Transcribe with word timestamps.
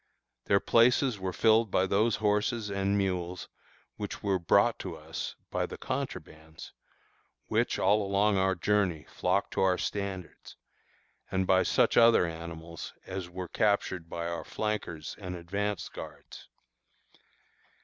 Their 0.45 0.59
places 0.59 1.19
were 1.19 1.31
filled 1.31 1.69
by 1.69 1.85
those 1.85 2.15
horses 2.15 2.71
and 2.71 2.97
mules 2.97 3.49
which 3.97 4.23
were 4.23 4.39
brought 4.39 4.79
to 4.79 4.95
us 4.97 5.35
by 5.51 5.67
the 5.67 5.77
contrabands, 5.77 6.71
which 7.49 7.77
all 7.77 8.01
along 8.01 8.35
our 8.35 8.55
journey 8.55 9.05
flocked 9.07 9.53
to 9.53 9.61
our 9.61 9.77
standards, 9.77 10.55
and 11.29 11.45
by 11.45 11.61
such 11.61 11.97
other 11.97 12.25
animals 12.25 12.93
as 13.05 13.29
were 13.29 13.47
captured 13.47 14.09
by 14.09 14.25
our 14.27 14.43
flankers 14.43 15.15
and 15.19 15.35
advance 15.35 15.87
guards. 15.87 16.47